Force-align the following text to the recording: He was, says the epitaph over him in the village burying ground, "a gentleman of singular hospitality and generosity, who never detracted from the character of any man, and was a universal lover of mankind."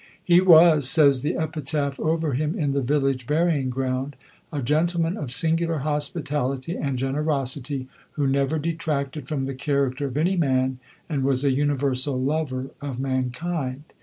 He 0.23 0.41
was, 0.41 0.89
says 0.89 1.21
the 1.21 1.37
epitaph 1.37 1.99
over 1.99 2.33
him 2.33 2.57
in 2.57 2.71
the 2.71 2.81
village 2.81 3.27
burying 3.27 3.69
ground, 3.69 4.15
"a 4.51 4.59
gentleman 4.59 5.15
of 5.15 5.29
singular 5.29 5.77
hospitality 5.85 6.75
and 6.75 6.97
generosity, 6.97 7.87
who 8.13 8.25
never 8.25 8.57
detracted 8.57 9.27
from 9.27 9.43
the 9.45 9.53
character 9.53 10.07
of 10.07 10.17
any 10.17 10.37
man, 10.37 10.79
and 11.07 11.21
was 11.23 11.45
a 11.45 11.51
universal 11.53 12.19
lover 12.19 12.71
of 12.81 12.99
mankind." 12.99 13.83